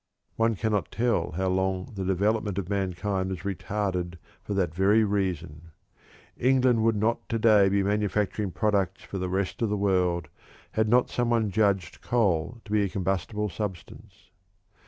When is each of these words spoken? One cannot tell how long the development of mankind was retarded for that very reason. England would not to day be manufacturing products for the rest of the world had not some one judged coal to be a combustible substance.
One 0.35 0.55
cannot 0.55 0.89
tell 0.89 1.33
how 1.33 1.49
long 1.49 1.91
the 1.93 2.03
development 2.03 2.57
of 2.57 2.67
mankind 2.69 3.29
was 3.29 3.41
retarded 3.41 4.15
for 4.43 4.55
that 4.55 4.73
very 4.73 5.03
reason. 5.03 5.69
England 6.39 6.83
would 6.83 6.95
not 6.95 7.29
to 7.29 7.37
day 7.37 7.69
be 7.69 7.83
manufacturing 7.83 8.49
products 8.49 9.03
for 9.03 9.19
the 9.19 9.29
rest 9.29 9.61
of 9.61 9.69
the 9.69 9.77
world 9.77 10.27
had 10.71 10.89
not 10.89 11.11
some 11.11 11.29
one 11.29 11.51
judged 11.51 12.01
coal 12.01 12.61
to 12.65 12.71
be 12.71 12.83
a 12.83 12.89
combustible 12.89 13.47
substance. 13.47 14.31